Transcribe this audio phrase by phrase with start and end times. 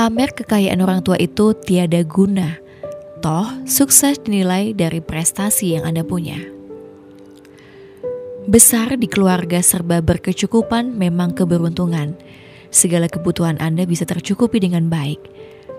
[0.00, 2.56] Pamer kekayaan orang tua itu tiada guna.
[3.20, 6.40] Toh, sukses dinilai dari prestasi yang Anda punya.
[8.48, 12.16] Besar di keluarga serba berkecukupan memang keberuntungan.
[12.72, 15.20] Segala kebutuhan Anda bisa tercukupi dengan baik.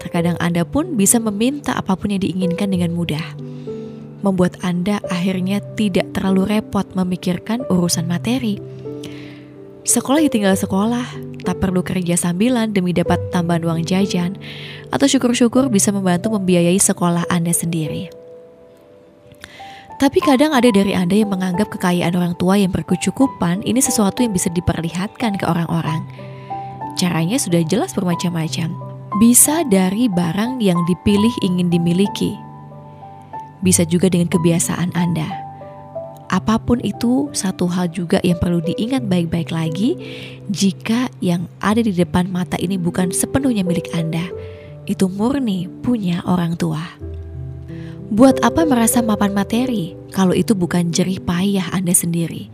[0.00, 3.36] Terkadang Anda pun bisa meminta apa pun yang diinginkan dengan mudah.
[4.24, 8.64] Membuat Anda akhirnya tidak terlalu repot memikirkan urusan materi.
[9.84, 11.04] Sekolah ya tinggal sekolah,
[11.46, 14.34] tak perlu kerja sambilan demi dapat tambahan uang jajan,
[14.90, 18.10] atau syukur-syukur bisa membantu membiayai sekolah Anda sendiri.
[19.96, 24.34] Tapi kadang ada dari Anda yang menganggap kekayaan orang tua yang berkecukupan ini sesuatu yang
[24.34, 26.04] bisa diperlihatkan ke orang-orang.
[26.98, 28.74] Caranya sudah jelas bermacam-macam.
[29.22, 32.36] Bisa dari barang yang dipilih ingin dimiliki.
[33.64, 35.45] Bisa juga dengan kebiasaan Anda
[36.36, 39.96] apa pun itu satu hal juga yang perlu diingat baik-baik lagi
[40.52, 44.28] jika yang ada di depan mata ini bukan sepenuhnya milik Anda
[44.84, 46.84] itu murni punya orang tua.
[48.12, 52.52] Buat apa merasa mapan materi kalau itu bukan jerih payah Anda sendiri?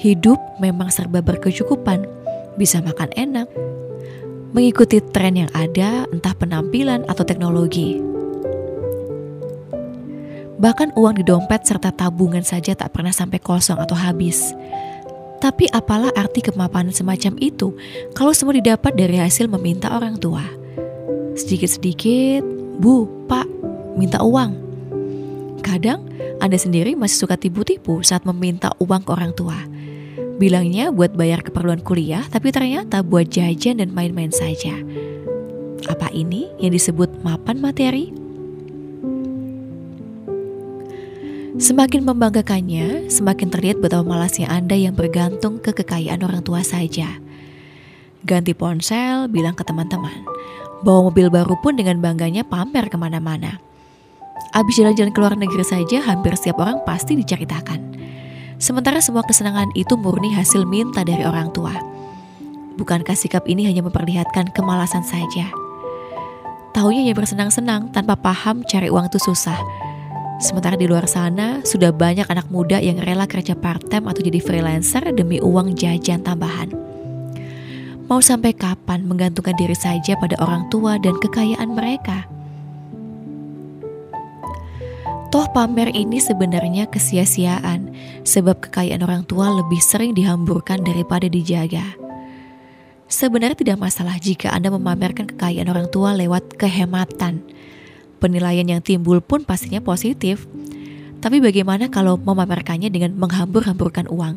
[0.00, 2.08] Hidup memang serba berkecukupan
[2.56, 3.52] bisa makan enak
[4.56, 8.09] mengikuti tren yang ada entah penampilan atau teknologi
[10.60, 14.52] Bahkan uang di dompet serta tabungan saja tak pernah sampai kosong atau habis.
[15.40, 17.72] Tapi apalah arti kemapanan semacam itu
[18.12, 20.44] kalau semua didapat dari hasil meminta orang tua?
[21.32, 22.44] Sedikit-sedikit,
[22.76, 23.48] Bu, Pak,
[23.96, 24.52] minta uang.
[25.64, 26.04] Kadang
[26.44, 29.56] Anda sendiri masih suka tipu-tipu saat meminta uang ke orang tua.
[30.36, 34.76] Bilangnya buat bayar keperluan kuliah, tapi ternyata buat jajan dan main-main saja.
[35.88, 38.19] Apa ini yang disebut mapan materi?
[41.60, 47.20] Semakin membanggakannya, semakin terlihat betapa malasnya Anda yang bergantung ke kekayaan orang tua saja.
[48.24, 50.24] Ganti ponsel, bilang ke teman-teman.
[50.80, 53.60] Bawa mobil baru pun dengan bangganya pamer ke mana-mana.
[54.56, 57.92] Abis jalan-jalan ke luar negeri saja, hampir setiap orang pasti diceritakan.
[58.56, 61.76] Sementara semua kesenangan itu murni hasil minta dari orang tua.
[62.80, 65.52] Bukankah sikap ini hanya memperlihatkan kemalasan saja?
[66.72, 69.89] Taunya hanya bersenang-senang tanpa paham cari uang itu susah
[70.40, 75.04] Sementara di luar sana sudah banyak anak muda yang rela kerja part-time atau jadi freelancer
[75.12, 76.72] demi uang jajan tambahan.
[78.08, 82.24] Mau sampai kapan menggantungkan diri saja pada orang tua dan kekayaan mereka?
[85.30, 87.92] Toh pamer ini sebenarnya kesia-siaan
[88.26, 91.84] sebab kekayaan orang tua lebih sering dihamburkan daripada dijaga.
[93.06, 97.46] Sebenarnya tidak masalah jika Anda memamerkan kekayaan orang tua lewat kehematan,
[98.20, 100.44] penilaian yang timbul pun pastinya positif.
[101.20, 104.36] Tapi bagaimana kalau memamerkannya dengan menghambur-hamburkan uang?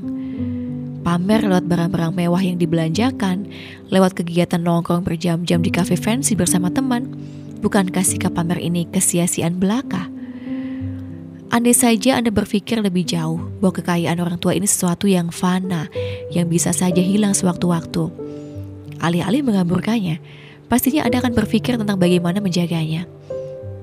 [1.04, 3.52] Pamer lewat barang-barang mewah yang dibelanjakan,
[3.92, 7.12] lewat kegiatan nongkrong berjam-jam di kafe fancy bersama teman,
[7.60, 10.08] bukankah sikap pamer ini kesia-siaan belaka?
[11.54, 15.86] Andai saja Anda berpikir lebih jauh bahwa kekayaan orang tua ini sesuatu yang fana,
[16.34, 18.10] yang bisa saja hilang sewaktu-waktu.
[18.98, 20.18] Alih-alih menghamburkannya,
[20.66, 23.06] pastinya Anda akan berpikir tentang bagaimana menjaganya.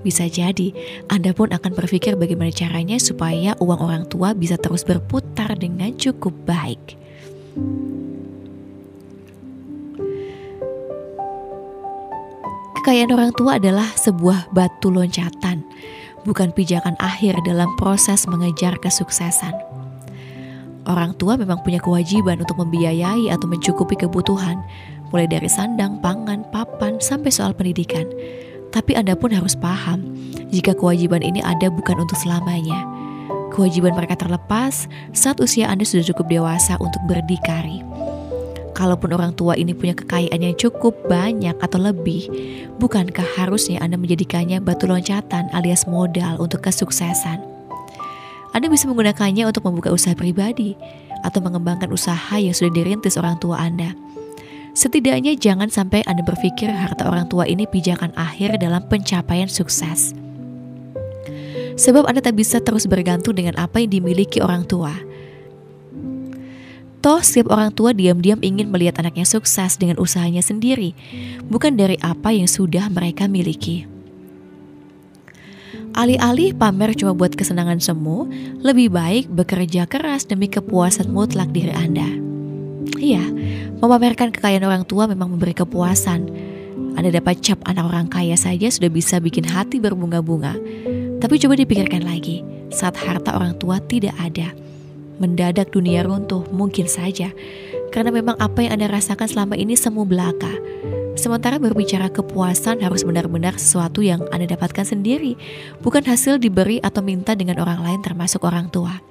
[0.00, 0.72] Bisa jadi
[1.12, 6.32] Anda pun akan berpikir bagaimana caranya supaya uang orang tua bisa terus berputar dengan cukup
[6.48, 6.96] baik.
[12.80, 15.60] Kekayaan orang tua adalah sebuah batu loncatan,
[16.24, 19.52] bukan pijakan akhir dalam proses mengejar kesuksesan.
[20.88, 24.64] Orang tua memang punya kewajiban untuk membiayai atau mencukupi kebutuhan,
[25.12, 28.08] mulai dari sandang, pangan, papan, sampai soal pendidikan
[28.70, 30.06] tapi Anda pun harus paham
[30.50, 32.86] jika kewajiban ini ada bukan untuk selamanya.
[33.50, 37.82] Kewajiban mereka terlepas saat usia Anda sudah cukup dewasa untuk berdikari.
[38.70, 42.30] Kalaupun orang tua ini punya kekayaan yang cukup banyak atau lebih,
[42.80, 47.42] bukankah harusnya Anda menjadikannya batu loncatan alias modal untuk kesuksesan?
[48.50, 50.78] Anda bisa menggunakannya untuk membuka usaha pribadi
[51.26, 53.92] atau mengembangkan usaha yang sudah dirintis orang tua Anda
[54.70, 60.14] Setidaknya jangan sampai Anda berpikir harta orang tua ini pijakan akhir dalam pencapaian sukses.
[61.74, 64.94] Sebab Anda tak bisa terus bergantung dengan apa yang dimiliki orang tua.
[67.00, 70.92] Toh setiap orang tua diam-diam ingin melihat anaknya sukses dengan usahanya sendiri,
[71.48, 73.88] bukan dari apa yang sudah mereka miliki.
[75.96, 78.28] Alih-alih pamer cuma buat kesenangan semu,
[78.62, 82.06] lebih baik bekerja keras demi kepuasan mutlak diri Anda.
[83.00, 83.24] Iya,
[83.80, 86.28] memamerkan kekayaan orang tua memang memberi kepuasan.
[86.94, 90.56] Anda dapat cap anak orang kaya saja sudah bisa bikin hati berbunga-bunga.
[91.20, 94.52] Tapi coba dipikirkan lagi, saat harta orang tua tidak ada,
[95.20, 97.32] mendadak dunia runtuh mungkin saja
[97.92, 100.50] karena memang apa yang Anda rasakan selama ini semu belaka.
[101.18, 105.36] Sementara berbicara kepuasan harus benar-benar sesuatu yang Anda dapatkan sendiri,
[105.84, 109.02] bukan hasil diberi atau minta dengan orang lain termasuk orang tua.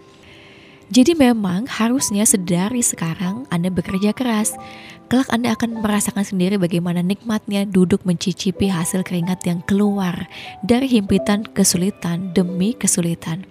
[0.89, 4.57] Jadi memang harusnya sedari sekarang Anda bekerja keras.
[5.05, 10.25] Kelak Anda akan merasakan sendiri bagaimana nikmatnya duduk mencicipi hasil keringat yang keluar
[10.65, 13.45] dari himpitan kesulitan demi kesulitan.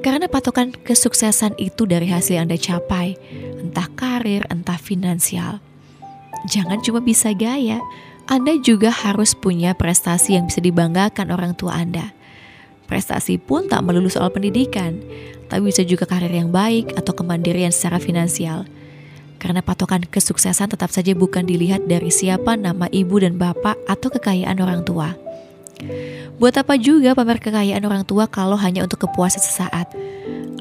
[0.00, 3.20] Karena patokan kesuksesan itu dari hasil yang Anda capai,
[3.60, 5.60] entah karir, entah finansial.
[6.48, 7.84] Jangan cuma bisa gaya,
[8.30, 12.16] Anda juga harus punya prestasi yang bisa dibanggakan orang tua Anda.
[12.86, 15.02] Prestasi pun tak melulu soal pendidikan,
[15.50, 18.66] tapi bisa juga karir yang baik atau kemandirian secara finansial.
[19.36, 24.58] Karena patokan kesuksesan tetap saja bukan dilihat dari siapa nama ibu dan bapak atau kekayaan
[24.62, 25.18] orang tua.
[26.40, 29.92] Buat apa juga pamer kekayaan orang tua kalau hanya untuk kepuasan sesaat?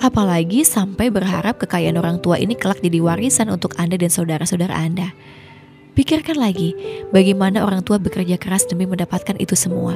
[0.04, 5.16] Apalagi sampai berharap kekayaan orang tua ini kelak jadi warisan untuk Anda dan saudara-saudara Anda.
[5.96, 6.76] Pikirkan lagi,
[7.16, 9.96] bagaimana orang tua bekerja keras demi mendapatkan itu semua.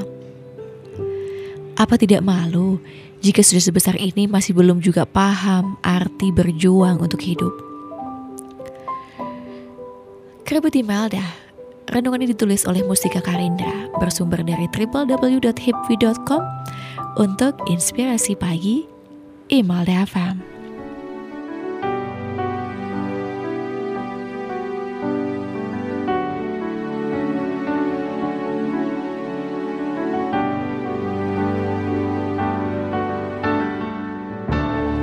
[1.80, 2.84] Apa tidak malu
[3.24, 7.56] jika sudah sebesar ini masih belum juga paham arti berjuang untuk hidup?
[10.44, 11.24] Kerabat Imelda,
[11.90, 16.42] Renungan ini ditulis oleh Mustika Karindra, bersumber dari www.hipvi.com
[17.18, 18.86] untuk inspirasi pagi,
[19.50, 20.59] Imelda FM.